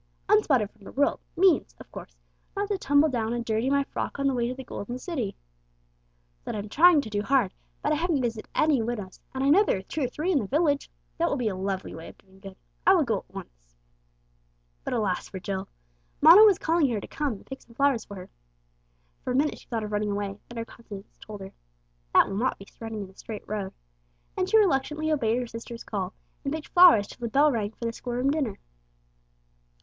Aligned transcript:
"'Unspotted 0.29 0.67
from 0.71 0.83
the 0.83 0.91
world' 0.91 1.19
means, 1.37 1.75
of 1.79 1.91
course, 1.91 2.17
not 2.57 2.67
to 2.69 2.77
tumble 2.79 3.07
down 3.07 3.33
and 3.33 3.45
dirty 3.45 3.69
my 3.69 3.83
frock 3.83 4.17
on 4.17 4.25
the 4.25 4.33
way 4.33 4.47
to 4.47 4.55
the 4.55 4.63
Golden 4.63 4.97
City. 4.97 5.35
That 6.43 6.55
I'm 6.55 6.69
trying 6.69 7.01
to 7.01 7.09
do 7.11 7.21
hard, 7.21 7.53
but 7.83 7.91
I 7.91 7.95
haven't 7.97 8.19
visited 8.23 8.49
any 8.55 8.81
widows, 8.81 9.19
and 9.35 9.43
I 9.43 9.49
know 9.49 9.63
there 9.63 9.77
are 9.77 9.83
two 9.83 10.01
or 10.05 10.07
three 10.07 10.31
in 10.31 10.39
the 10.39 10.47
village. 10.47 10.89
That 11.19 11.29
will 11.29 11.37
be 11.37 11.49
a 11.49 11.55
lovely 11.55 11.93
way 11.93 12.07
of 12.07 12.17
doing 12.17 12.39
good. 12.39 12.55
I 12.83 12.95
will 12.95 13.03
go 13.03 13.19
at 13.19 13.29
once." 13.29 13.75
But 14.83 14.95
alas 14.95 15.29
for 15.29 15.39
Jill! 15.39 15.67
Mona 16.19 16.41
was 16.45 16.57
calling 16.57 16.89
her 16.89 16.99
to 16.99 17.07
come 17.07 17.33
and 17.33 17.45
pick 17.45 17.61
some 17.61 17.75
flowers 17.75 18.03
for 18.05 18.15
her. 18.15 18.31
For 19.23 19.29
a 19.33 19.35
minute 19.35 19.59
she 19.59 19.67
thought 19.67 19.83
of 19.83 19.91
running 19.91 20.09
away, 20.09 20.39
then 20.49 20.57
her 20.57 20.65
conscience 20.65 21.15
told 21.19 21.41
her 21.41 21.53
"That 22.15 22.27
will 22.27 22.37
not 22.37 22.57
be 22.57 22.65
running 22.79 23.03
in 23.03 23.09
a 23.11 23.15
straight 23.15 23.47
road," 23.47 23.71
and 24.35 24.49
she 24.49 24.57
reluctantly 24.57 25.11
obeyed 25.11 25.37
her 25.37 25.45
sister's 25.45 25.83
call, 25.83 26.15
and 26.43 26.51
picked 26.51 26.69
flowers 26.69 27.05
till 27.05 27.19
the 27.23 27.27
bell 27.29 27.51
rang 27.51 27.73
for 27.73 27.85
the 27.85 27.93
school 27.93 28.13
room 28.13 28.31
dinner. 28.31 28.57